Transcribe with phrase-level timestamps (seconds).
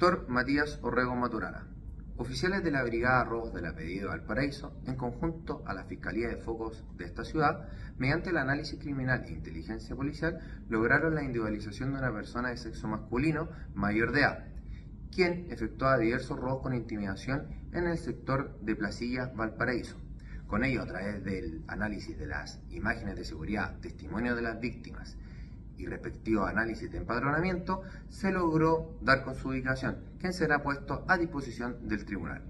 [0.00, 1.66] Sector Matías Orrego Maturana.
[2.16, 6.38] Oficiales de la Brigada Robos de la Pedida Valparaíso, en conjunto a la Fiscalía de
[6.38, 10.40] Focos de esta ciudad, mediante el análisis criminal e inteligencia policial,
[10.70, 14.46] lograron la individualización de una persona de sexo masculino mayor de edad,
[15.14, 19.98] quien efectuaba diversos robos con intimidación en el sector de Placilla Valparaíso.
[20.46, 25.18] Con ello, a través del análisis de las imágenes de seguridad, testimonios de las víctimas
[25.80, 31.16] y respectivo análisis de empadronamiento, se logró dar con su ubicación, quien será puesto a
[31.16, 32.42] disposición del tribunal.